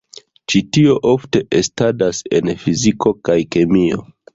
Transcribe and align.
Ĉi 0.53 0.61
tio 0.77 0.95
ofte 1.11 1.43
estadas 1.61 2.25
en 2.41 2.53
fiziko 2.67 3.19
kaj 3.29 3.41
kemio. 3.57 4.07